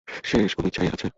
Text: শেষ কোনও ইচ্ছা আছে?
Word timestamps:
শেষ 0.23 0.49
কোনও 0.55 0.67
ইচ্ছা 0.67 0.81
আছে? 0.95 1.07